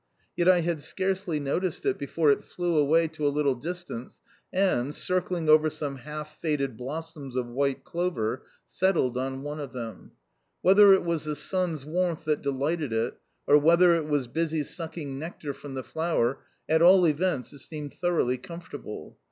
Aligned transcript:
Yet 0.35 0.49
I 0.49 0.61
had 0.61 0.81
scarcely 0.81 1.39
noticed 1.39 1.85
it 1.85 1.99
before 1.99 2.31
it 2.31 2.43
flew 2.43 2.75
away 2.75 3.07
to 3.09 3.27
a 3.27 3.29
little 3.29 3.53
distance 3.53 4.19
and, 4.51 4.95
circling 4.95 5.47
over 5.47 5.69
some 5.69 5.97
half 5.97 6.37
faded 6.37 6.75
blossoms 6.75 7.35
of 7.35 7.45
white 7.45 7.83
clover, 7.83 8.41
settled 8.65 9.15
on 9.15 9.43
one 9.43 9.59
of 9.59 9.73
them. 9.73 10.13
Whether 10.63 10.93
it 10.95 11.03
was 11.05 11.25
the 11.25 11.35
sun's 11.35 11.85
warmth 11.85 12.23
that 12.23 12.41
delighted 12.41 12.91
it, 12.91 13.19
or 13.45 13.59
whether 13.59 13.93
it 13.93 14.07
was 14.07 14.25
busy 14.27 14.63
sucking 14.63 15.19
nectar 15.19 15.53
from 15.53 15.75
the 15.75 15.83
flower, 15.83 16.39
at 16.67 16.81
all 16.81 17.05
events 17.07 17.53
it 17.53 17.59
seemed 17.59 17.93
thoroughly 17.93 18.39
comfortable. 18.39 19.19